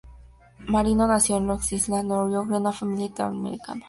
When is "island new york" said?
1.69-2.47